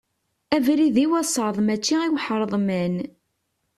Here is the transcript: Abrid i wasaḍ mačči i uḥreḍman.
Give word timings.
Abrid 0.55 0.97
i 1.03 1.05
wasaḍ 1.11 1.55
mačči 1.61 1.95
i 2.05 2.07
uḥreḍman. 2.15 2.95